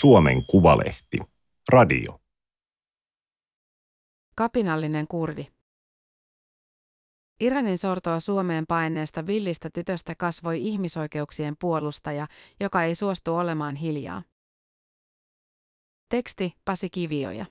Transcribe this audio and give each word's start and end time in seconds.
Suomen 0.00 0.46
Kuvalehti. 0.46 1.18
Radio. 1.72 2.20
Kapinallinen 4.36 5.06
kurdi. 5.08 5.46
Iranin 7.40 7.78
sortoa 7.78 8.20
Suomeen 8.20 8.64
paineesta 8.66 9.26
villistä 9.26 9.70
tytöstä 9.74 10.14
kasvoi 10.14 10.62
ihmisoikeuksien 10.62 11.56
puolustaja, 11.60 12.26
joka 12.60 12.82
ei 12.82 12.94
suostu 12.94 13.34
olemaan 13.34 13.76
hiljaa. 13.76 14.22
Teksti 16.08 16.52
Pasi 16.64 16.90
Kivioja. 16.90 17.46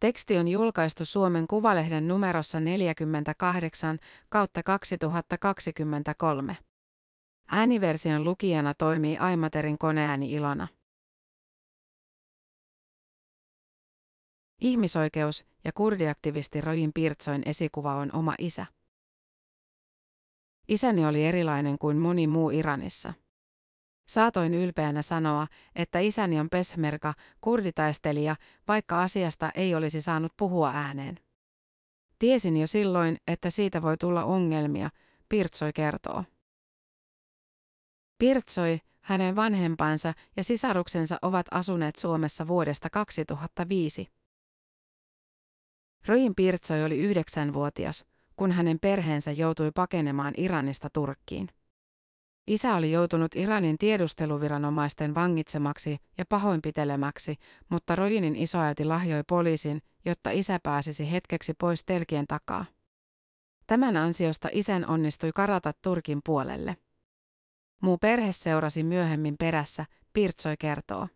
Teksti 0.00 0.38
on 0.38 0.48
julkaistu 0.48 1.04
Suomen 1.04 1.46
Kuvalehden 1.46 2.08
numerossa 2.08 2.60
48 2.60 3.98
kautta 4.28 4.62
2023. 4.62 6.56
Ääniversion 7.50 8.24
lukijana 8.24 8.74
toimii 8.74 9.18
Aimaterin 9.18 9.78
koneääni 9.78 10.32
Ilona. 10.32 10.68
Ihmisoikeus- 14.60 15.44
ja 15.64 15.72
kurdiaktivisti 15.72 16.60
Rojin 16.60 16.92
Pirtsoin 16.94 17.42
esikuva 17.46 17.94
on 17.94 18.10
oma 18.12 18.34
isä. 18.38 18.66
Isäni 20.68 21.06
oli 21.06 21.24
erilainen 21.24 21.78
kuin 21.78 21.96
moni 21.96 22.26
muu 22.26 22.50
Iranissa. 22.50 23.14
Saatoin 24.08 24.54
ylpeänä 24.54 25.02
sanoa, 25.02 25.46
että 25.74 25.98
isäni 25.98 26.40
on 26.40 26.50
pesmerka, 26.50 27.14
kurditaistelija, 27.40 28.36
vaikka 28.68 29.02
asiasta 29.02 29.50
ei 29.54 29.74
olisi 29.74 30.00
saanut 30.00 30.32
puhua 30.36 30.70
ääneen. 30.70 31.20
Tiesin 32.18 32.56
jo 32.56 32.66
silloin, 32.66 33.16
että 33.26 33.50
siitä 33.50 33.82
voi 33.82 33.96
tulla 33.96 34.24
ongelmia, 34.24 34.90
Pirtsoi 35.28 35.72
kertoo. 35.72 36.24
Pirtsoi, 38.18 38.80
hänen 39.00 39.36
vanhempansa 39.36 40.14
ja 40.36 40.44
sisaruksensa 40.44 41.18
ovat 41.22 41.46
asuneet 41.50 41.96
Suomessa 41.96 42.46
vuodesta 42.46 42.90
2005. 42.90 44.19
Rojin 46.06 46.34
Pirtsoi 46.34 46.84
oli 46.84 46.98
yhdeksänvuotias, 46.98 48.06
kun 48.36 48.52
hänen 48.52 48.78
perheensä 48.80 49.32
joutui 49.32 49.70
pakenemaan 49.74 50.34
Iranista 50.36 50.90
Turkkiin. 50.92 51.48
Isä 52.46 52.74
oli 52.74 52.92
joutunut 52.92 53.36
Iranin 53.36 53.78
tiedusteluviranomaisten 53.78 55.14
vangitsemaksi 55.14 55.98
ja 56.18 56.24
pahoinpitelemäksi, 56.28 57.36
mutta 57.68 57.96
Rojinin 57.96 58.36
isoäiti 58.36 58.84
lahjoi 58.84 59.22
poliisin, 59.28 59.82
jotta 60.04 60.30
isä 60.30 60.58
pääsisi 60.62 61.10
hetkeksi 61.12 61.54
pois 61.54 61.84
telkien 61.84 62.26
takaa. 62.26 62.64
Tämän 63.66 63.96
ansiosta 63.96 64.48
isän 64.52 64.86
onnistui 64.86 65.30
karata 65.34 65.72
Turkin 65.82 66.20
puolelle. 66.24 66.76
Muu 67.82 67.98
perhe 67.98 68.32
seurasi 68.32 68.82
myöhemmin 68.82 69.36
perässä, 69.38 69.86
Pirtsoi 70.12 70.56
kertoo. 70.58 71.08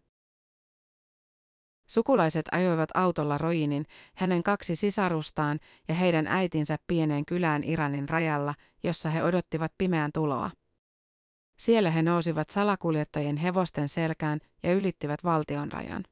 Sukulaiset 1.86 2.46
ajoivat 2.52 2.90
autolla 2.94 3.38
Rojinin, 3.38 3.86
hänen 4.14 4.42
kaksi 4.42 4.76
sisarustaan 4.76 5.60
ja 5.88 5.94
heidän 5.94 6.26
äitinsä 6.26 6.76
pieneen 6.86 7.24
kylään 7.26 7.64
Iranin 7.64 8.08
rajalla, 8.08 8.54
jossa 8.82 9.10
he 9.10 9.22
odottivat 9.22 9.72
pimeän 9.78 10.10
tuloa. 10.14 10.50
Siellä 11.58 11.90
he 11.90 12.02
nousivat 12.02 12.50
salakuljettajien 12.50 13.36
hevosten 13.36 13.88
selkään 13.88 14.40
ja 14.62 14.72
ylittivät 14.72 15.24
valtion 15.24 15.72
rajan. 15.72 16.04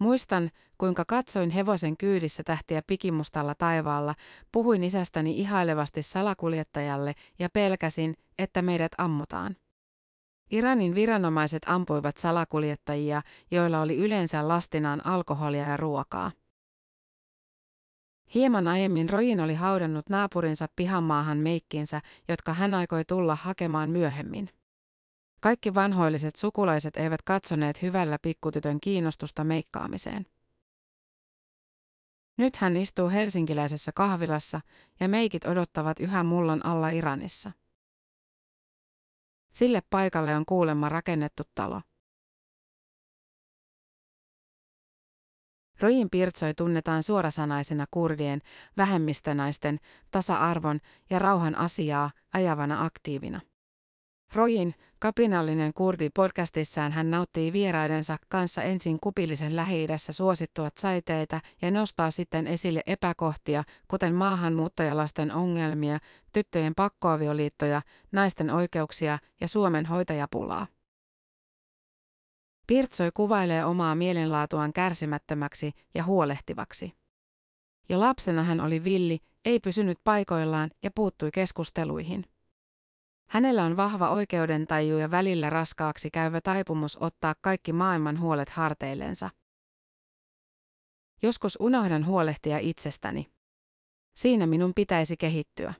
Muistan, 0.00 0.50
kuinka 0.78 1.04
katsoin 1.04 1.50
hevosen 1.50 1.96
kyydissä 1.96 2.42
tähtiä 2.42 2.82
pikimustalla 2.86 3.54
taivaalla, 3.54 4.14
puhuin 4.52 4.84
isästäni 4.84 5.40
ihailevasti 5.40 6.02
salakuljettajalle 6.02 7.14
ja 7.38 7.48
pelkäsin, 7.52 8.14
että 8.38 8.62
meidät 8.62 8.92
ammutaan. 8.98 9.56
Iranin 10.50 10.94
viranomaiset 10.94 11.62
ampuivat 11.66 12.16
salakuljettajia, 12.16 13.22
joilla 13.50 13.80
oli 13.80 13.96
yleensä 13.96 14.48
lastinaan 14.48 15.06
alkoholia 15.06 15.68
ja 15.68 15.76
ruokaa. 15.76 16.32
Hieman 18.34 18.68
aiemmin 18.68 19.10
Rojin 19.10 19.40
oli 19.40 19.54
haudannut 19.54 20.08
naapurinsa 20.08 20.66
pihamaahan 20.76 21.38
meikkinsä, 21.38 22.00
jotka 22.28 22.54
hän 22.54 22.74
aikoi 22.74 23.04
tulla 23.04 23.34
hakemaan 23.34 23.90
myöhemmin. 23.90 24.48
Kaikki 25.40 25.74
vanhoilliset 25.74 26.36
sukulaiset 26.36 26.96
eivät 26.96 27.22
katsoneet 27.22 27.82
hyvällä 27.82 28.18
pikkutytön 28.22 28.80
kiinnostusta 28.80 29.44
meikkaamiseen. 29.44 30.26
Nyt 32.36 32.56
hän 32.56 32.76
istuu 32.76 33.08
helsinkiläisessä 33.08 33.92
kahvilassa 33.94 34.60
ja 35.00 35.08
meikit 35.08 35.44
odottavat 35.44 36.00
yhä 36.00 36.22
mullon 36.22 36.66
alla 36.66 36.88
Iranissa. 36.88 37.52
Sille 39.58 39.82
paikalle 39.90 40.36
on 40.36 40.46
kuulemma 40.46 40.88
rakennettu 40.88 41.42
talo. 41.54 41.80
Rojin 45.80 46.10
Pirtsoi 46.10 46.54
tunnetaan 46.54 47.02
suorasanaisena 47.02 47.86
kurdien, 47.90 48.40
vähemmistönaisten, 48.76 49.78
tasa-arvon 50.10 50.80
ja 51.10 51.18
rauhan 51.18 51.54
asiaa 51.54 52.10
ajavana 52.34 52.84
aktiivina. 52.84 53.40
Rojin, 54.34 54.74
kapinallinen 54.98 55.74
kurdi 55.74 56.10
podcastissaan 56.14 56.92
hän 56.92 57.10
nauttii 57.10 57.52
vieraidensa 57.52 58.16
kanssa 58.28 58.62
ensin 58.62 59.00
kupillisen 59.00 59.56
lähi 59.56 59.86
suosittua 60.10 60.68
saiteita 60.78 61.40
ja 61.62 61.70
nostaa 61.70 62.10
sitten 62.10 62.46
esille 62.46 62.82
epäkohtia, 62.86 63.64
kuten 63.90 64.14
maahanmuuttajalasten 64.14 65.32
ongelmia, 65.32 65.98
tyttöjen 66.32 66.74
pakkoavioliittoja, 66.74 67.82
naisten 68.12 68.50
oikeuksia 68.50 69.18
ja 69.40 69.48
Suomen 69.48 69.86
hoitajapulaa. 69.86 70.66
Pirtsoi 72.66 73.10
kuvailee 73.14 73.64
omaa 73.64 73.94
mielenlaatuaan 73.94 74.72
kärsimättömäksi 74.72 75.72
ja 75.94 76.04
huolehtivaksi. 76.04 76.92
Jo 77.88 78.00
lapsena 78.00 78.44
hän 78.44 78.60
oli 78.60 78.84
villi, 78.84 79.18
ei 79.44 79.60
pysynyt 79.60 79.98
paikoillaan 80.04 80.70
ja 80.82 80.90
puuttui 80.94 81.30
keskusteluihin. 81.30 82.24
Hänellä 83.28 83.64
on 83.64 83.76
vahva 83.76 84.10
oikeudentaju 84.10 84.98
ja 84.98 85.10
välillä 85.10 85.50
raskaaksi 85.50 86.10
käyvä 86.10 86.40
taipumus 86.40 86.98
ottaa 87.00 87.34
kaikki 87.40 87.72
maailman 87.72 88.20
huolet 88.20 88.48
harteillensa. 88.48 89.30
Joskus 91.22 91.56
unohdan 91.60 92.06
huolehtia 92.06 92.58
itsestäni. 92.58 93.26
Siinä 94.16 94.46
minun 94.46 94.72
pitäisi 94.74 95.16
kehittyä. 95.16 95.74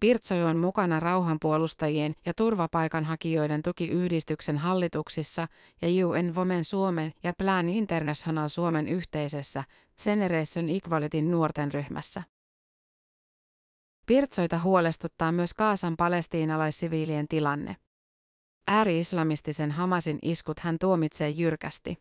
Pirtsoi 0.00 0.44
on 0.44 0.56
mukana 0.56 1.00
rauhanpuolustajien 1.00 2.14
ja 2.26 2.34
turvapaikanhakijoiden 2.34 3.62
tukiyhdistyksen 3.62 4.58
hallituksissa 4.58 5.48
ja 5.82 6.06
UN 6.06 6.34
Women 6.34 6.64
Suomen 6.64 7.12
ja 7.22 7.32
Plan 7.38 7.68
International 7.68 8.48
Suomen 8.48 8.88
yhteisessä 8.88 9.64
Generation 10.04 10.68
Equalityn 10.68 11.30
nuorten 11.30 11.72
ryhmässä. 11.72 12.22
Pirtsoita 14.10 14.58
huolestuttaa 14.58 15.32
myös 15.32 15.54
Kaasan 15.54 15.96
palestiinalaissiviilien 15.96 17.28
tilanne. 17.28 17.76
Ääri-islamistisen 18.66 19.70
Hamasin 19.70 20.18
iskut 20.22 20.58
hän 20.58 20.76
tuomitsee 20.80 21.28
jyrkästi. 21.28 21.98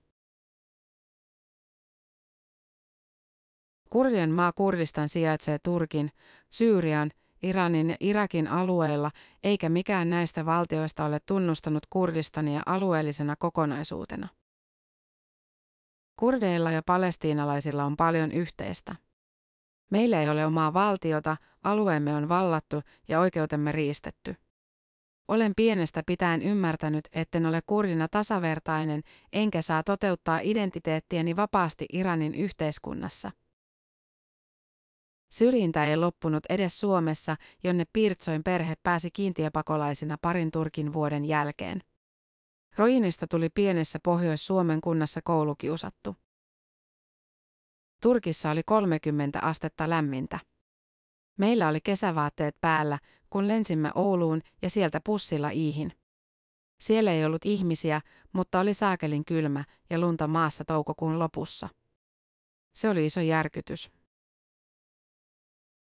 Kurdien 3.90 4.31
maa 4.31 4.52
Kurdistan 4.52 5.09
sijaitsee 5.09 5.59
Turkin, 5.59 6.12
Syyrian, 6.52 7.12
Iranin 7.44 7.90
ja 7.90 7.98
Irakin 8.00 8.48
alueilla, 8.48 9.12
eikä 9.44 9.69
mikään 9.69 10.09
näistä 10.09 10.46
valtioista 10.46 11.06
ole 11.06 11.19
tunnustanut 11.25 11.84
Kurdistania 11.90 12.62
alueellisena 12.66 13.36
kokonaisuutena. 13.36 14.28
Kurdeilla 16.19 16.72
ja 16.72 16.81
palestiinalaisilla 16.86 17.84
on 17.84 17.98
paljon 17.98 18.31
yhteistä. 18.31 18.96
Meillä 19.90 20.22
ei 20.22 20.30
ole 20.30 20.46
omaa 20.46 20.74
valtiota, 20.74 21.38
alueemme 21.64 22.16
on 22.16 22.30
vallattu 22.30 22.81
ja 23.07 23.19
oikeutemme 23.19 23.72
riistetty. 23.72 24.36
Olen 25.28 25.54
pienestä 25.56 26.04
pitäen 26.06 26.42
ymmärtänyt, 26.42 27.07
etten 27.12 27.45
ole 27.45 27.62
kurdina 27.66 28.07
tasavertainen, 28.07 29.01
enkä 29.33 29.62
saa 29.62 29.83
toteuttaa 29.83 30.39
identiteettieni 30.44 31.36
vapaasti 31.36 31.86
Iranin 31.94 32.36
yhteiskunnassa. 32.36 33.31
Syrjintä 35.31 35.86
ei 35.86 35.98
loppunut 35.98 36.44
edes 36.50 36.80
Suomessa, 36.80 37.36
jonne 37.63 37.86
Pirtsoin 37.94 38.44
perhe 38.44 38.75
pääsi 38.83 39.12
kiintiöpakolaisina 39.12 40.18
parin 40.22 40.51
Turkin 40.51 40.94
vuoden 40.94 41.25
jälkeen. 41.25 41.81
Rojinista 42.78 43.28
tuli 43.28 43.50
pienessä 43.50 44.00
Pohjois-Suomen 44.04 44.81
kunnassa 44.81 45.22
koulukiusattu. 45.24 46.16
Turkissa 48.01 48.51
oli 48.51 48.62
30 48.66 49.39
astetta 49.39 49.89
lämmintä. 49.89 50.39
Meillä 51.39 51.68
oli 51.68 51.81
kesävaatteet 51.81 52.56
päällä, 52.62 53.00
kun 53.30 53.47
lensimme 53.47 53.91
Ouluun 53.95 54.41
ja 54.62 54.69
sieltä 54.69 55.01
pussilla 55.03 55.50
Iihin. 55.50 55.94
Siellä 56.81 57.12
ei 57.12 57.25
ollut 57.25 57.45
ihmisiä, 57.45 58.01
mutta 58.33 58.59
oli 58.59 58.74
saakelin 58.74 59.25
kylmä 59.25 59.63
ja 59.89 60.00
lunta 60.00 60.27
maassa 60.27 60.65
toukokuun 60.65 61.19
lopussa. 61.19 61.69
Se 62.75 62.89
oli 62.89 63.06
iso 63.06 63.21
järkytys. 63.21 63.91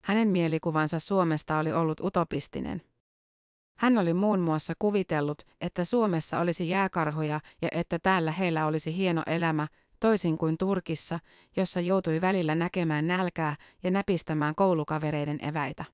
Hänen 0.03 0.27
mielikuvansa 0.27 0.99
Suomesta 0.99 1.57
oli 1.57 1.71
ollut 1.71 1.99
utopistinen. 1.99 2.81
Hän 3.77 3.97
oli 3.97 4.13
muun 4.13 4.39
muassa 4.39 4.73
kuvitellut, 4.79 5.41
että 5.61 5.85
Suomessa 5.85 6.39
olisi 6.39 6.69
jääkarhoja 6.69 7.39
ja 7.61 7.69
että 7.71 7.99
täällä 7.99 8.31
heillä 8.31 8.65
olisi 8.65 8.95
hieno 8.95 9.23
elämä, 9.25 9.67
toisin 9.99 10.37
kuin 10.37 10.57
Turkissa, 10.57 11.19
jossa 11.55 11.79
joutui 11.79 12.21
välillä 12.21 12.55
näkemään 12.55 13.07
nälkää 13.07 13.55
ja 13.83 13.91
näpistämään 13.91 14.55
koulukavereiden 14.55 15.45
eväitä. 15.45 15.85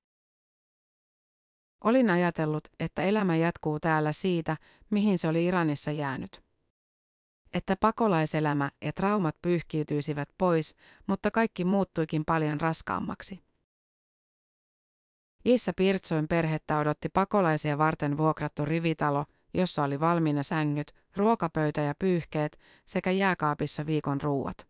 Olin 1.84 2.10
ajatellut, 2.10 2.68
että 2.80 3.02
elämä 3.02 3.36
jatkuu 3.36 3.80
täällä 3.80 4.12
siitä, 4.12 4.56
mihin 4.90 5.18
se 5.18 5.28
oli 5.28 5.44
Iranissa 5.44 5.90
jäänyt. 5.90 6.42
Että 7.52 7.76
pakolaiselämä 7.76 8.70
ja 8.84 8.92
traumat 8.92 9.36
pyyhkiytyisivät 9.42 10.28
pois, 10.38 10.76
mutta 11.06 11.30
kaikki 11.30 11.64
muuttuikin 11.64 12.24
paljon 12.24 12.60
raskaammaksi. 12.60 13.46
Issa 15.44 15.72
Pirtsoin 15.76 16.28
perhettä 16.28 16.78
odotti 16.78 17.08
pakolaisia 17.08 17.78
varten 17.78 18.16
vuokrattu 18.16 18.64
rivitalo, 18.64 19.24
jossa 19.56 19.84
oli 19.84 20.00
valmiina 20.00 20.42
sängyt, 20.42 20.94
ruokapöytä 21.16 21.80
ja 21.80 21.94
pyyhkeet 21.98 22.58
sekä 22.86 23.10
jääkaapissa 23.10 23.86
viikon 23.86 24.20
ruuat. 24.20 24.68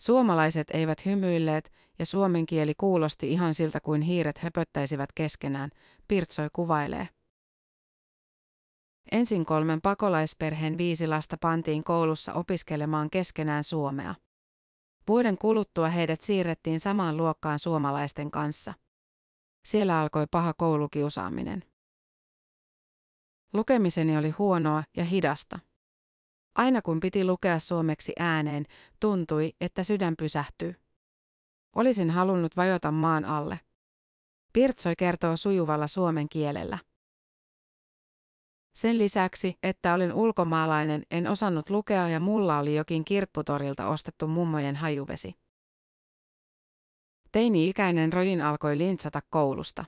Suomalaiset 0.00 0.70
eivät 0.70 1.06
hymyilleet 1.06 1.72
ja 1.98 2.06
suomen 2.06 2.46
kieli 2.46 2.74
kuulosti 2.74 3.32
ihan 3.32 3.54
siltä 3.54 3.80
kuin 3.80 4.02
hiiret 4.02 4.38
höpöttäisivät 4.38 5.12
keskenään, 5.14 5.70
Pirtsoi 6.08 6.48
kuvailee. 6.52 7.08
Ensin 9.12 9.46
kolmen 9.46 9.80
pakolaisperheen 9.80 10.78
viisi 10.78 11.06
lasta 11.06 11.36
pantiin 11.40 11.84
koulussa 11.84 12.34
opiskelemaan 12.34 13.10
keskenään 13.10 13.64
suomea. 13.64 14.14
Vuoden 15.08 15.38
kuluttua 15.38 15.88
heidät 15.88 16.20
siirrettiin 16.20 16.80
samaan 16.80 17.16
luokkaan 17.16 17.58
suomalaisten 17.58 18.30
kanssa. 18.30 18.74
Siellä 19.64 20.00
alkoi 20.00 20.26
paha 20.30 20.54
koulukiusaaminen. 20.54 21.75
Lukemiseni 23.52 24.16
oli 24.16 24.30
huonoa 24.30 24.84
ja 24.96 25.04
hidasta. 25.04 25.58
Aina 26.54 26.82
kun 26.82 27.00
piti 27.00 27.24
lukea 27.24 27.58
suomeksi 27.58 28.12
ääneen, 28.18 28.66
tuntui, 29.00 29.52
että 29.60 29.84
sydän 29.84 30.14
pysähtyy. 30.16 30.74
Olisin 31.76 32.10
halunnut 32.10 32.56
vajota 32.56 32.90
maan 32.90 33.24
alle. 33.24 33.60
Pirtsoi 34.52 34.96
kertoo 34.96 35.36
sujuvalla 35.36 35.86
suomen 35.86 36.28
kielellä. 36.28 36.78
Sen 38.74 38.98
lisäksi, 38.98 39.58
että 39.62 39.94
olin 39.94 40.12
ulkomaalainen, 40.12 41.02
en 41.10 41.26
osannut 41.26 41.70
lukea 41.70 42.08
ja 42.08 42.20
mulla 42.20 42.58
oli 42.58 42.74
jokin 42.74 43.04
kirpputorilta 43.04 43.88
ostettu 43.88 44.28
mummojen 44.28 44.76
hajuvesi. 44.76 45.34
Teini-ikäinen 47.32 48.12
Rojin 48.12 48.42
alkoi 48.42 48.78
lintsata 48.78 49.20
koulusta. 49.30 49.84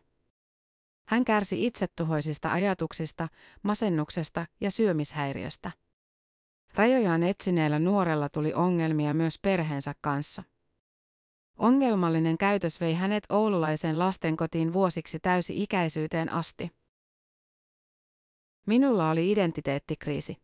Hän 1.09 1.25
kärsi 1.25 1.67
itsetuhoisista 1.67 2.53
ajatuksista, 2.53 3.29
masennuksesta 3.63 4.47
ja 4.61 4.71
syömishäiriöstä. 4.71 5.71
Rajojaan 6.75 7.23
etsineellä 7.23 7.79
nuorella 7.79 8.29
tuli 8.29 8.55
ongelmia 8.55 9.15
myös 9.15 9.39
perheensä 9.43 9.95
kanssa. 10.01 10.43
Ongelmallinen 11.59 12.39
käytös 12.39 12.81
vei 12.81 12.95
hänet 12.95 13.25
oululaisen 13.29 13.99
lastenkotiin 13.99 14.73
vuosiksi 14.73 15.21
täysi-ikäisyyteen 15.21 16.33
asti. 16.33 16.71
Minulla 18.67 19.11
oli 19.11 19.33
identiteettikriisi. 19.33 20.37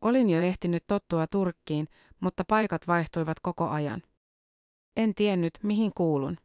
Olin 0.00 0.30
jo 0.30 0.40
ehtinyt 0.40 0.84
tottua 0.86 1.26
Turkkiin, 1.26 1.88
mutta 2.20 2.44
paikat 2.48 2.86
vaihtuivat 2.86 3.40
koko 3.42 3.68
ajan. 3.68 4.02
En 4.96 5.14
tiennyt, 5.14 5.58
mihin 5.62 5.92
kuulun. 5.96 6.36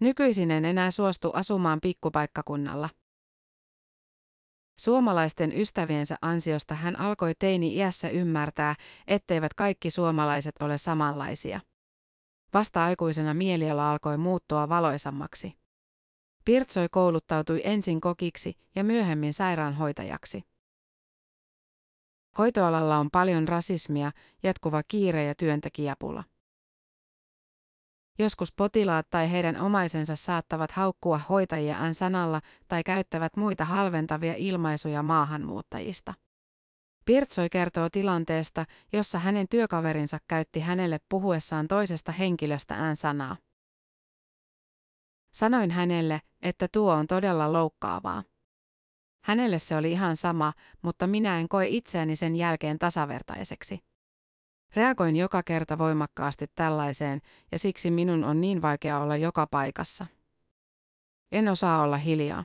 Nykyisin 0.00 0.50
en 0.50 0.64
enää 0.64 0.90
suostu 0.90 1.30
asumaan 1.32 1.80
pikkupaikkakunnalla. 1.80 2.88
Suomalaisten 4.80 5.60
ystäviensä 5.60 6.16
ansiosta 6.22 6.74
hän 6.74 7.00
alkoi 7.00 7.34
teini-iässä 7.38 8.08
ymmärtää, 8.08 8.74
etteivät 9.06 9.54
kaikki 9.54 9.90
suomalaiset 9.90 10.54
ole 10.62 10.78
samanlaisia. 10.78 11.60
Vasta 12.54 12.84
aikuisena 12.84 13.34
mieliala 13.34 13.92
alkoi 13.92 14.18
muuttua 14.18 14.68
valoisammaksi. 14.68 15.54
Pirtsoi 16.44 16.88
kouluttautui 16.88 17.60
ensin 17.64 18.00
kokiksi 18.00 18.54
ja 18.74 18.84
myöhemmin 18.84 19.32
sairaanhoitajaksi. 19.32 20.42
Hoitoalalla 22.38 22.98
on 22.98 23.10
paljon 23.10 23.48
rasismia, 23.48 24.12
jatkuva 24.42 24.82
kiire 24.88 25.24
ja 25.24 25.34
työntekijäpula. 25.34 26.24
Joskus 28.18 28.52
potilaat 28.52 29.06
tai 29.10 29.30
heidän 29.30 29.60
omaisensa 29.60 30.16
saattavat 30.16 30.72
haukkua 30.72 31.18
hoitajia 31.18 31.76
ään 31.76 31.94
sanalla 31.94 32.40
tai 32.68 32.82
käyttävät 32.82 33.36
muita 33.36 33.64
halventavia 33.64 34.34
ilmaisuja 34.36 35.02
maahanmuuttajista. 35.02 36.14
Pirtsoi 37.04 37.48
kertoo 37.50 37.88
tilanteesta, 37.90 38.64
jossa 38.92 39.18
hänen 39.18 39.46
työkaverinsa 39.50 40.18
käytti 40.28 40.60
hänelle 40.60 40.98
puhuessaan 41.08 41.68
toisesta 41.68 42.12
henkilöstä 42.12 42.74
ään 42.74 42.96
sanaa. 42.96 43.36
Sanoin 45.32 45.70
hänelle, 45.70 46.20
että 46.42 46.68
tuo 46.72 46.94
on 46.94 47.06
todella 47.06 47.52
loukkaavaa. 47.52 48.22
Hänelle 49.24 49.58
se 49.58 49.76
oli 49.76 49.92
ihan 49.92 50.16
sama, 50.16 50.52
mutta 50.82 51.06
minä 51.06 51.38
en 51.38 51.48
koe 51.48 51.66
itseäni 51.68 52.16
sen 52.16 52.36
jälkeen 52.36 52.78
tasavertaiseksi. 52.78 53.80
Reagoin 54.76 55.16
joka 55.16 55.42
kerta 55.42 55.78
voimakkaasti 55.78 56.46
tällaiseen, 56.54 57.20
ja 57.52 57.58
siksi 57.58 57.90
minun 57.90 58.24
on 58.24 58.40
niin 58.40 58.62
vaikea 58.62 58.98
olla 58.98 59.16
joka 59.16 59.46
paikassa. 59.46 60.06
En 61.32 61.48
osaa 61.48 61.82
olla 61.82 61.96
hiljaa. 61.96 62.44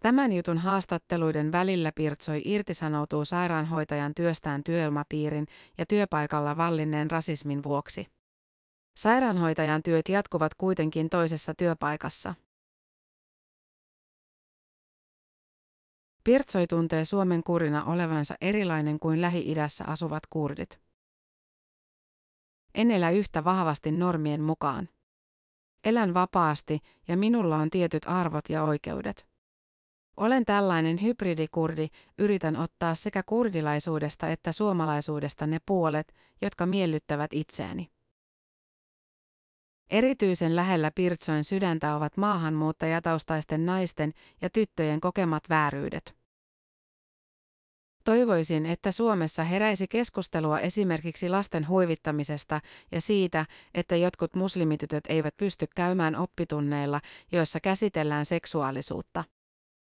Tämän 0.00 0.32
jutun 0.32 0.58
haastatteluiden 0.58 1.52
välillä 1.52 1.92
Pirtsoi 1.94 2.42
irtisanoutuu 2.44 3.24
sairaanhoitajan 3.24 4.14
työstään 4.14 4.64
työilmapiirin 4.64 5.46
ja 5.78 5.86
työpaikalla 5.86 6.56
vallinneen 6.56 7.10
rasismin 7.10 7.62
vuoksi. 7.62 8.06
Sairaanhoitajan 8.96 9.82
työt 9.82 10.08
jatkuvat 10.08 10.54
kuitenkin 10.54 11.10
toisessa 11.10 11.54
työpaikassa. 11.54 12.34
Pirtsoi 16.24 16.66
tuntee 16.66 17.04
Suomen 17.04 17.42
kurina 17.42 17.84
olevansa 17.84 18.34
erilainen 18.40 18.98
kuin 18.98 19.20
Lähi-idässä 19.20 19.84
asuvat 19.86 20.22
kurdit. 20.30 20.80
En 22.74 22.90
elä 22.90 23.10
yhtä 23.10 23.44
vahvasti 23.44 23.92
normien 23.92 24.40
mukaan. 24.40 24.88
Elän 25.84 26.14
vapaasti 26.14 26.78
ja 27.08 27.16
minulla 27.16 27.56
on 27.56 27.70
tietyt 27.70 28.02
arvot 28.06 28.48
ja 28.48 28.62
oikeudet. 28.62 29.26
Olen 30.16 30.44
tällainen 30.44 31.02
hybridikurdi, 31.02 31.88
yritän 32.18 32.56
ottaa 32.56 32.94
sekä 32.94 33.22
kurdilaisuudesta 33.22 34.28
että 34.28 34.52
suomalaisuudesta 34.52 35.46
ne 35.46 35.58
puolet, 35.66 36.14
jotka 36.42 36.66
miellyttävät 36.66 37.32
itseäni. 37.32 37.93
Erityisen 39.90 40.56
lähellä 40.56 40.90
Pirtsoin 40.94 41.44
sydäntä 41.44 41.96
ovat 41.96 42.16
maahanmuuttajataustaisten 42.16 43.66
naisten 43.66 44.12
ja 44.40 44.50
tyttöjen 44.50 45.00
kokemat 45.00 45.42
vääryydet. 45.48 46.16
Toivoisin, 48.04 48.66
että 48.66 48.92
Suomessa 48.92 49.44
heräisi 49.44 49.88
keskustelua 49.88 50.60
esimerkiksi 50.60 51.28
lasten 51.28 51.68
huivittamisesta 51.68 52.60
ja 52.92 53.00
siitä, 53.00 53.46
että 53.74 53.96
jotkut 53.96 54.34
muslimitytöt 54.34 55.04
eivät 55.08 55.36
pysty 55.36 55.66
käymään 55.76 56.16
oppitunneilla, 56.16 57.00
joissa 57.32 57.60
käsitellään 57.60 58.24
seksuaalisuutta. 58.24 59.24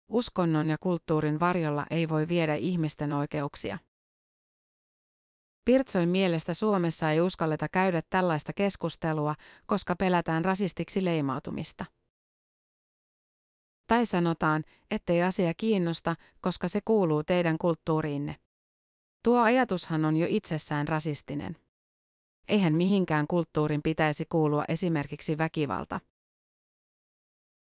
Uskonnon 0.09 0.69
ja 0.69 0.77
kulttuurin 0.79 1.39
varjolla 1.39 1.85
ei 1.89 2.09
voi 2.09 2.27
viedä 2.27 2.55
ihmisten 2.55 3.13
oikeuksia. 3.13 3.77
Pirtsoin 5.65 6.09
mielestä 6.09 6.53
Suomessa 6.53 7.11
ei 7.11 7.21
uskalleta 7.21 7.67
käydä 7.69 8.01
tällaista 8.09 8.53
keskustelua, 8.53 9.35
koska 9.65 9.95
pelätään 9.95 10.45
rasistiksi 10.45 11.05
leimautumista. 11.05 11.85
Tai 13.87 14.05
sanotaan, 14.05 14.63
ettei 14.91 15.23
asia 15.23 15.53
kiinnosta, 15.57 16.15
koska 16.41 16.67
se 16.67 16.79
kuuluu 16.85 17.23
teidän 17.23 17.57
kulttuuriinne. 17.57 18.35
Tuo 19.23 19.39
ajatushan 19.39 20.05
on 20.05 20.17
jo 20.17 20.27
itsessään 20.29 20.87
rasistinen. 20.87 21.57
Eihän 22.47 22.73
mihinkään 22.73 23.27
kulttuurin 23.27 23.81
pitäisi 23.81 24.25
kuulua 24.29 24.65
esimerkiksi 24.67 25.37
väkivalta. 25.37 25.99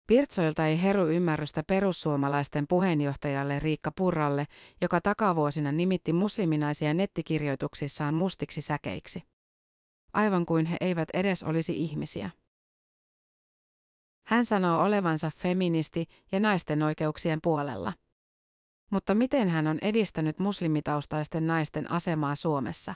Pirtsoilta 0.08 0.66
ei 0.66 0.84
heru 0.84 1.08
ymmärrystä 1.08 1.64
perussuomalaisten 1.64 2.68
puheenjohtajalle 2.68 3.60
Riikka 3.60 3.92
Purralle, 3.98 4.46
joka 4.82 5.02
takavuosina 5.02 5.72
nimitti 5.72 6.14
musliminaisia 6.14 6.94
nettikirjoituksissaan 6.94 8.14
mustiksi 8.14 8.62
säkeiksi. 8.62 9.24
Aivan 10.14 10.46
kuin 10.46 10.66
he 10.66 10.78
eivät 10.82 11.10
edes 11.14 11.44
olisi 11.44 11.78
ihmisiä. 11.78 12.30
Hän 14.28 14.46
sanoo 14.46 14.84
olevansa 14.84 15.32
feministi 15.38 16.06
ja 16.32 16.40
naisten 16.40 16.84
oikeuksien 16.84 17.40
puolella. 17.44 17.94
Mutta 18.92 19.16
miten 19.16 19.50
hän 19.50 19.68
on 19.68 19.80
edistänyt 19.82 20.40
muslimitaustaisten 20.40 21.48
naisten 21.48 21.92
asemaa 21.92 22.36
Suomessa? 22.36 22.96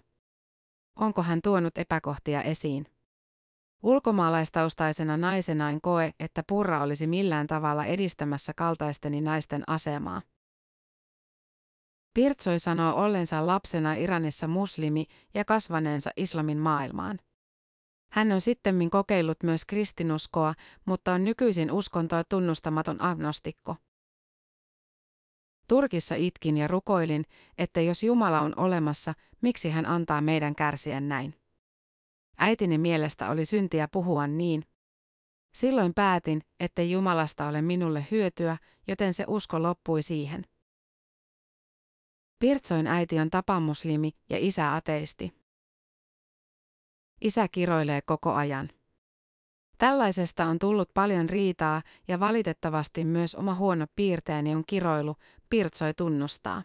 Onko 0.95 1.23
hän 1.23 1.39
tuonut 1.43 1.77
epäkohtia 1.77 2.43
esiin? 2.43 2.85
Ulkomaalaistaustaisena 3.83 5.17
naisena 5.17 5.69
en 5.69 5.81
koe, 5.81 6.13
että 6.19 6.43
Purra 6.47 6.83
olisi 6.83 7.07
millään 7.07 7.47
tavalla 7.47 7.85
edistämässä 7.85 8.53
kaltaisteni 8.53 9.21
naisten 9.21 9.63
asemaa. 9.67 10.21
Pirtsoi 12.13 12.59
sanoo 12.59 12.95
ollensa 12.95 13.47
lapsena 13.47 13.93
Iranissa 13.93 14.47
muslimi 14.47 15.05
ja 15.33 15.45
kasvaneensa 15.45 16.09
islamin 16.17 16.57
maailmaan. 16.57 17.19
Hän 18.11 18.31
on 18.31 18.41
sittemmin 18.41 18.89
kokeillut 18.89 19.43
myös 19.43 19.65
kristinuskoa, 19.65 20.53
mutta 20.85 21.13
on 21.13 21.23
nykyisin 21.23 21.71
uskontoa 21.71 22.23
tunnustamaton 22.23 23.01
agnostikko. 23.01 23.75
Turkissa 25.67 26.15
itkin 26.15 26.57
ja 26.57 26.67
rukoilin, 26.67 27.25
että 27.57 27.81
jos 27.81 28.03
Jumala 28.03 28.41
on 28.41 28.53
olemassa, 28.57 29.13
miksi 29.41 29.69
hän 29.69 29.85
antaa 29.85 30.21
meidän 30.21 30.55
kärsiä 30.55 30.99
näin. 30.99 31.38
Äitini 32.39 32.77
mielestä 32.77 33.29
oli 33.29 33.45
syntiä 33.45 33.87
puhua 33.91 34.27
niin. 34.27 34.63
Silloin 35.53 35.93
päätin, 35.93 36.41
että 36.59 36.81
Jumalasta 36.81 37.47
ole 37.47 37.61
minulle 37.61 38.07
hyötyä, 38.11 38.57
joten 38.87 39.13
se 39.13 39.25
usko 39.27 39.63
loppui 39.63 40.01
siihen. 40.01 40.45
Pirtsoin 42.39 42.87
äiti 42.87 43.19
on 43.19 43.29
tapamuslimi 43.29 44.11
ja 44.29 44.37
isä 44.39 44.75
ateisti. 44.75 45.33
Isä 47.21 47.47
kiroilee 47.47 48.01
koko 48.01 48.33
ajan. 48.33 48.69
Tällaisesta 49.77 50.45
on 50.45 50.59
tullut 50.59 50.89
paljon 50.93 51.29
riitaa 51.29 51.81
ja 52.07 52.19
valitettavasti 52.19 53.05
myös 53.05 53.35
oma 53.35 53.55
huono 53.55 53.87
piirteeni 53.95 54.55
on 54.55 54.63
kiroilu, 54.65 55.15
Pirtsoi 55.49 55.93
tunnustaa. 55.93 56.63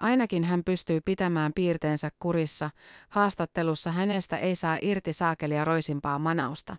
Ainakin 0.00 0.44
hän 0.44 0.64
pystyy 0.64 1.00
pitämään 1.00 1.52
piirteensä 1.54 2.10
kurissa, 2.18 2.70
haastattelussa 3.08 3.92
hänestä 3.92 4.36
ei 4.36 4.56
saa 4.56 4.78
irti 4.82 5.12
saakelia 5.12 5.64
roisimpaa 5.64 6.18
manausta. 6.18 6.76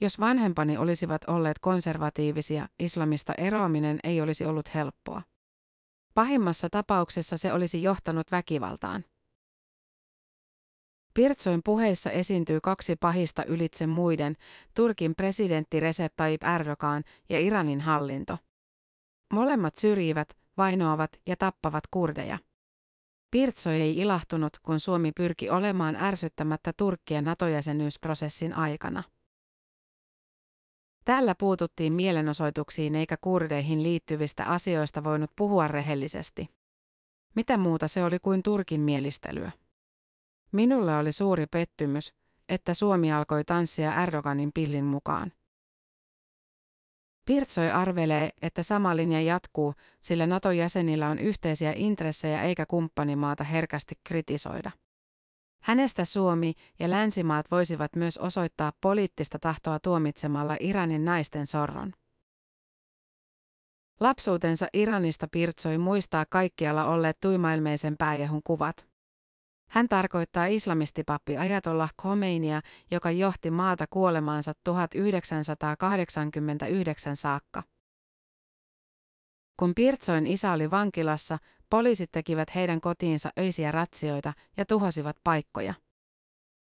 Jos 0.00 0.20
vanhempani 0.20 0.76
olisivat 0.76 1.24
olleet 1.26 1.58
konservatiivisia, 1.58 2.68
islamista 2.78 3.34
eroaminen 3.38 4.00
ei 4.04 4.20
olisi 4.20 4.44
ollut 4.44 4.74
helppoa. 4.74 5.22
Pahimmassa 6.14 6.70
tapauksessa 6.70 7.36
se 7.36 7.52
olisi 7.52 7.82
johtanut 7.82 8.30
väkivaltaan. 8.30 9.04
Pirtsoin 11.14 11.60
puheissa 11.64 12.10
esiintyy 12.10 12.60
kaksi 12.60 12.96
pahista 12.96 13.44
ylitse 13.44 13.86
muiden, 13.86 14.36
Turkin 14.76 15.14
presidentti 15.14 15.80
Recep 15.80 16.12
Tayyip 16.16 16.42
Erdogan 16.44 17.04
ja 17.28 17.40
Iranin 17.40 17.80
hallinto. 17.80 18.38
Molemmat 19.32 19.76
syrjivät, 19.76 20.39
vainoavat 20.60 21.10
ja 21.26 21.36
tappavat 21.36 21.84
kurdeja. 21.90 22.38
Pirtsoi 23.30 23.80
ei 23.80 23.98
ilahtunut, 23.98 24.52
kun 24.62 24.80
Suomi 24.80 25.12
pyrki 25.12 25.50
olemaan 25.50 25.96
ärsyttämättä 25.96 26.72
Turkkia 26.76 27.22
NATO-jäsenyysprosessin 27.22 28.54
aikana. 28.54 29.02
Täällä 31.04 31.34
puututtiin 31.34 31.92
mielenosoituksiin 31.92 32.94
eikä 32.94 33.16
kurdeihin 33.20 33.82
liittyvistä 33.82 34.44
asioista 34.44 35.04
voinut 35.04 35.30
puhua 35.36 35.68
rehellisesti. 35.68 36.48
Mitä 37.34 37.56
muuta 37.56 37.88
se 37.88 38.04
oli 38.04 38.18
kuin 38.18 38.42
Turkin 38.42 38.80
mielistelyä? 38.80 39.52
Minulle 40.52 40.96
oli 40.96 41.12
suuri 41.12 41.46
pettymys, 41.46 42.14
että 42.48 42.74
Suomi 42.74 43.12
alkoi 43.12 43.44
tanssia 43.44 44.02
Erdoganin 44.02 44.50
pillin 44.54 44.84
mukaan. 44.84 45.32
Pirtsoi 47.24 47.70
arvelee, 47.70 48.30
että 48.42 48.62
sama 48.62 48.96
linja 48.96 49.20
jatkuu, 49.20 49.74
sillä 50.02 50.26
NATO-jäsenillä 50.26 51.08
on 51.08 51.18
yhteisiä 51.18 51.72
intressejä 51.76 52.42
eikä 52.42 52.66
kumppanimaata 52.66 53.44
herkästi 53.44 53.94
kritisoida. 54.04 54.70
Hänestä 55.62 56.04
Suomi 56.04 56.54
ja 56.78 56.90
länsimaat 56.90 57.50
voisivat 57.50 57.96
myös 57.96 58.18
osoittaa 58.18 58.72
poliittista 58.80 59.38
tahtoa 59.38 59.78
tuomitsemalla 59.80 60.56
Iranin 60.60 61.04
naisten 61.04 61.46
sorron. 61.46 61.92
Lapsuutensa 64.00 64.68
Iranista 64.72 65.28
Pirtsoi 65.28 65.78
muistaa 65.78 66.24
kaikkialla 66.30 66.84
olleet 66.84 67.20
tuimailmeisen 67.20 67.96
pääjehun 67.96 68.40
kuvat. 68.44 68.89
Hän 69.70 69.88
tarkoittaa 69.88 70.46
islamistipappi 70.46 71.36
Ajatollah 71.36 71.90
Khomeinia, 72.00 72.60
joka 72.90 73.10
johti 73.10 73.50
maata 73.50 73.86
kuolemaansa 73.90 74.52
1989 74.64 77.16
saakka. 77.16 77.62
Kun 79.56 79.74
Pirtsoin 79.74 80.26
isä 80.26 80.52
oli 80.52 80.70
vankilassa, 80.70 81.38
poliisit 81.70 82.12
tekivät 82.12 82.54
heidän 82.54 82.80
kotiinsa 82.80 83.30
öisiä 83.38 83.72
ratsioita 83.72 84.32
ja 84.56 84.66
tuhosivat 84.66 85.16
paikkoja. 85.24 85.74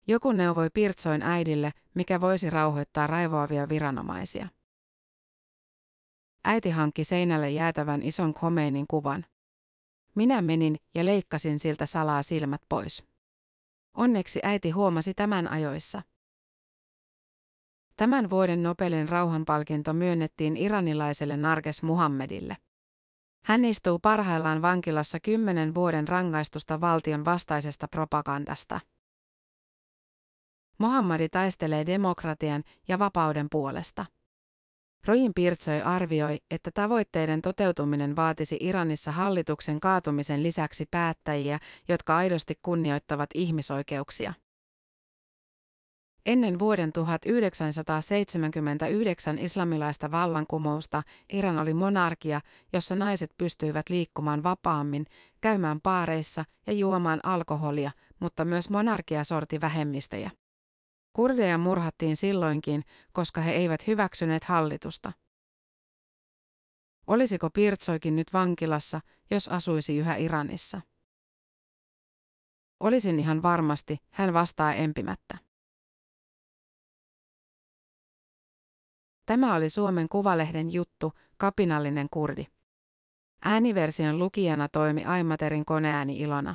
Joku 0.06 0.32
neuvoi 0.32 0.68
Pirtsoin 0.75 1.22
äidille, 1.22 1.72
mikä 1.94 2.20
voisi 2.20 2.50
rauhoittaa 2.50 3.06
raivoavia 3.06 3.68
viranomaisia. 3.68 4.48
Äiti 6.44 6.70
hankki 6.70 7.04
seinälle 7.04 7.50
jäätävän 7.50 8.02
ison 8.02 8.34
Khomeinin 8.34 8.86
kuvan. 8.90 9.25
Minä 10.16 10.42
menin 10.42 10.76
ja 10.94 11.04
leikkasin 11.04 11.58
siltä 11.58 11.87
salaa 11.87 12.23
silmät 12.23 12.62
pois. 12.68 13.04
Onneksi 13.94 14.40
äiti 14.42 14.70
huomasi 14.70 15.14
tämän 15.14 15.50
ajoissa. 15.50 16.02
Tämän 17.96 18.30
vuoden 18.30 18.62
Nobelin 18.62 19.08
rauhanpalkinto 19.08 19.92
myönnettiin 19.92 20.56
iranilaiselle 20.56 21.37
Narges 21.37 21.82
Muhammedille. 21.82 22.56
Hän 23.44 23.64
istuu 23.64 23.99
parhaillaan 23.99 24.62
vankilassa 24.62 25.20
kymmenen 25.20 25.75
vuoden 25.75 26.08
rangaistusta 26.08 26.80
valtion 26.80 27.25
vastaisesta 27.25 27.88
propagandasta. 27.88 28.80
Mohammadi 30.78 31.28
taistelee 31.28 31.87
demokratian 31.87 32.62
ja 32.88 32.99
vapauden 32.99 33.46
puolesta. 33.50 34.06
Rojin 35.04 35.32
Pirtsoi 35.34 35.82
arvioi, 35.82 36.38
että 36.50 36.70
tavoitteiden 36.74 37.42
toteutuminen 37.42 38.16
vaatisi 38.16 38.56
Iranissa 38.60 39.12
hallituksen 39.12 39.80
kaatumisen 39.80 40.42
lisäksi 40.42 40.86
päättäjiä, 40.90 41.58
jotka 41.88 42.16
aidosti 42.16 42.54
kunnioittavat 42.62 43.30
ihmisoikeuksia. 43.34 44.34
Ennen 46.26 46.58
vuoden 46.58 46.92
1979 46.92 49.38
islamilaista 49.38 50.10
vallankumousta 50.10 51.02
Iran 51.32 51.58
oli 51.58 51.74
monarkia, 51.74 52.40
jossa 52.72 52.96
naiset 52.96 53.30
pystyivät 53.38 53.90
liikkumaan 53.90 54.42
vapaammin, 54.42 55.06
käymään 55.40 55.80
paareissa 55.80 56.44
ja 56.66 56.72
juomaan 56.72 57.20
alkoholia, 57.22 57.90
mutta 58.20 58.44
myös 58.44 58.70
monarkia 58.70 59.24
sorti 59.24 59.60
vähemmistöjä. 59.60 60.30
Kurdeja 61.16 61.58
murhattiin 61.58 62.16
silloinkin, 62.16 62.82
koska 63.12 63.40
he 63.40 63.52
eivät 63.52 63.87
hyväksyneet 63.87 64.44
hallitusta. 64.44 65.12
Olisiko 67.06 67.50
Pirtsoikin 67.50 68.16
nyt 68.16 68.32
vankilassa, 68.32 69.00
jos 69.30 69.49
asuisi 69.49 69.96
yhä 69.96 70.16
Iranissa? 70.16 70.80
Olisin 72.80 73.18
ihan 73.18 73.42
varmasti, 73.42 73.99
hän 74.11 74.32
vastaa 74.32 74.75
empimättä. 74.75 75.38
Tämä 79.26 79.54
oli 79.54 79.68
Suomen 79.70 80.08
Kuvalehden 80.08 80.73
juttu, 80.73 81.12
kapinallinen 81.37 82.06
kurdi. 82.11 82.46
Ääniversion 83.44 84.18
lukijana 84.18 84.68
toimi 84.68 85.04
Aimaterin 85.04 85.64
koneääni 85.64 86.20
Ilona. 86.20 86.54